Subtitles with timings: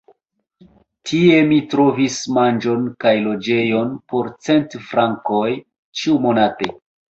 [1.09, 5.47] Tie mi trovis manĝon kaj loĝejon por cent frankoj
[6.01, 6.75] ĉiumonate.